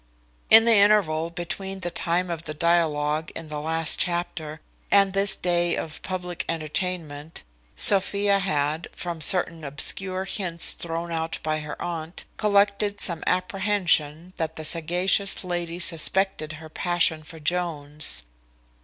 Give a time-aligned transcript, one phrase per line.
[0.49, 5.35] In the interval between the time of the dialogue in the last chapter, and this
[5.35, 7.43] day of public entertainment,
[7.75, 14.55] Sophia had, from certain obscure hints thrown out by her aunt, collected some apprehension that
[14.55, 18.23] the sagacious lady suspected her passion for Jones.